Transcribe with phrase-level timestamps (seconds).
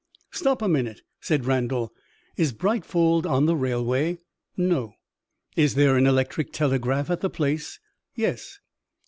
[0.31, 1.93] "Stop a minute," said Randal.
[2.35, 4.17] "Is Brightfold on the railway?"
[4.57, 4.95] "No."
[5.55, 7.79] "Is there an electric telegraph at the place?"
[8.15, 8.57] "Yes."